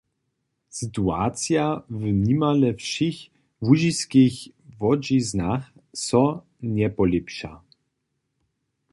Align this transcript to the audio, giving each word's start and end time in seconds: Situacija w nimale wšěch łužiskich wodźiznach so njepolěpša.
Situacija 0.79 1.65
w 1.99 2.01
nimale 2.25 2.69
wšěch 2.79 3.19
łužiskich 3.65 4.35
wodźiznach 4.79 5.63
so 6.05 6.23
njepolěpša. 6.73 7.51